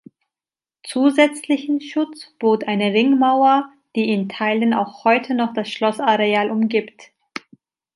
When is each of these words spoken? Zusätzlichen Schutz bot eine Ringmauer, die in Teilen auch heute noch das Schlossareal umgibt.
Zusätzlichen 0.83 1.79
Schutz 1.79 2.31
bot 2.39 2.63
eine 2.67 2.91
Ringmauer, 2.91 3.71
die 3.95 4.09
in 4.09 4.29
Teilen 4.29 4.73
auch 4.73 5.03
heute 5.03 5.35
noch 5.35 5.53
das 5.53 5.69
Schlossareal 5.69 6.49
umgibt. 6.49 7.11